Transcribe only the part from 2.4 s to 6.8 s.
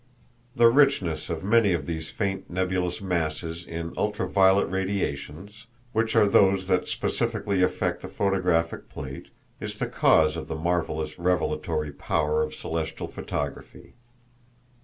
nebulous masses in ultra violet radiations, which are those